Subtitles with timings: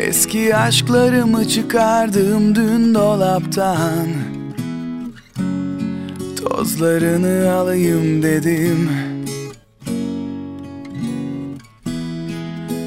[0.00, 4.08] Eski aşklarımı çıkardım dün dolaptan.
[6.36, 8.90] Tozlarını alayım dedim.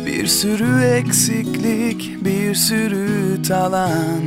[0.05, 4.21] Bir sürü eksiklik, bir sürü talan.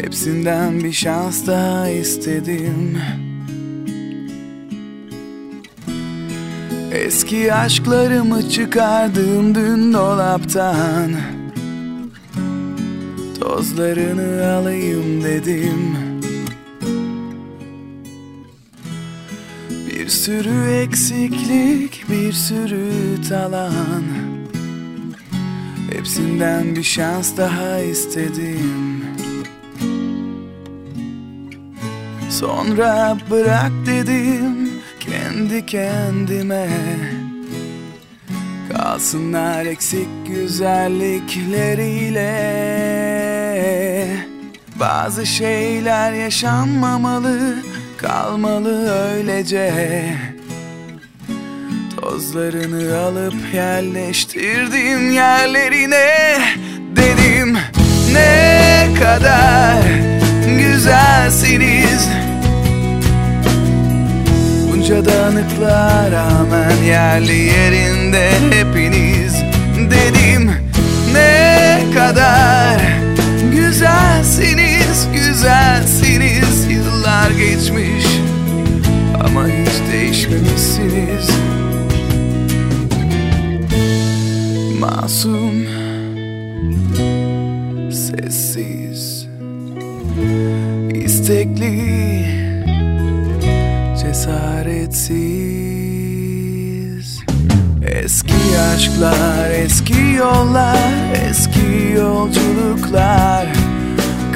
[0.00, 2.98] Hepsinden bir şans daha istedim
[6.94, 11.10] Eski aşklarımı çıkardım dün dolaptan.
[13.40, 15.96] Tozlarını alayım dedim.
[19.88, 22.92] Bir sürü eksiklik, bir sürü
[23.28, 24.04] talan.
[25.92, 29.04] Hepsinden bir şans daha istedim.
[32.30, 34.73] Sonra bırak dedim
[35.06, 36.68] kendi kendime.
[38.72, 42.34] Kalsınlar eksik güzellikleriyle.
[44.80, 47.56] Bazı şeyler yaşanmamalı
[47.96, 50.04] Kalmalı öylece.
[52.00, 56.38] Tozlarını alıp yerleştirdim yerlerine
[56.96, 57.58] Dedim
[58.12, 59.82] ne kadar
[60.58, 61.93] güzelsiniz
[64.84, 69.34] Bunca dağınıklığa rağmen yerli yerinde hepiniz
[69.90, 70.50] Dedim.
[71.12, 72.80] Ne kadar
[73.52, 76.66] güzelsiniz, güzelsiniz.
[76.70, 78.06] Yıllar geçmiş
[79.24, 81.28] ama hiç değişmemişsiniz.
[84.80, 85.66] Masum,
[87.90, 89.28] sessiz,
[90.94, 92.03] istekli
[94.94, 95.24] cesaretsiz
[97.86, 100.78] Eski aşklar, eski yollar,
[101.30, 103.46] eski yolculuklar.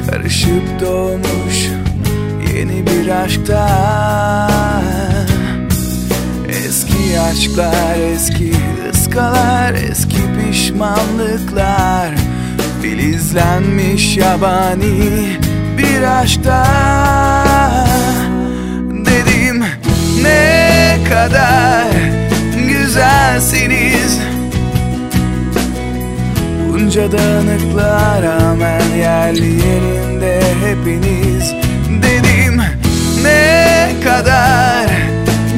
[0.06, 1.68] Karışıp doğmuş
[2.54, 3.68] yeni bir aşkta.
[6.48, 8.52] Eski aşklar, eski
[8.90, 12.14] ıskalar, eski pişmanlıklar.
[12.82, 15.38] Filizlenmiş yabani
[15.78, 16.66] bir aşkta
[26.88, 31.54] Bunca dağınıklığa rağmen yerli yerinde hepiniz.
[32.02, 32.62] Dedim
[33.22, 34.86] ne kadar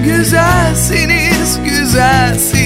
[0.04, 2.59] güzelsiniz, güzelsiniz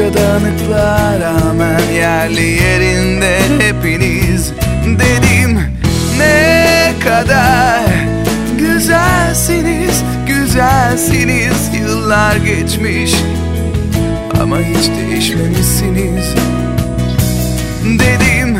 [0.00, 4.52] Bunca dağınıklığa rağmen yerli yerinde hepiniz
[4.86, 5.60] Dedim.
[6.18, 7.82] Ne kadar
[8.58, 11.70] güzelsiniz, güzelsiniz.
[11.80, 13.14] Yıllar geçmiş
[14.42, 16.34] ama hiç değişmemişsiniz
[17.84, 18.58] Dedim.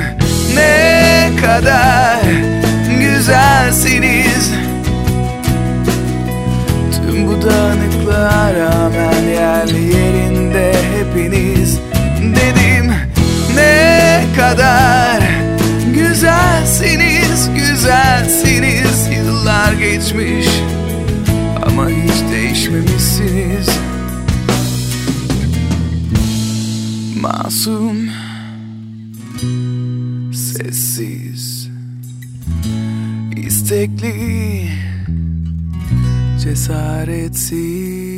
[0.55, 2.21] Ne kadar
[3.01, 4.10] güzelsiniz
[27.51, 27.99] Masum
[30.33, 31.69] Sessiz
[33.37, 34.71] istekli
[36.43, 38.10] cesaretsiz